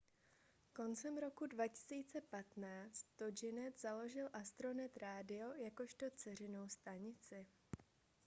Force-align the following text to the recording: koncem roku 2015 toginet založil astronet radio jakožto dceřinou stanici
koncem 0.73 1.17
roku 1.17 1.47
2015 1.47 3.05
toginet 3.15 3.79
založil 3.81 4.29
astronet 4.33 4.97
radio 4.97 5.53
jakožto 5.53 6.05
dceřinou 6.15 6.69
stanici 6.69 7.47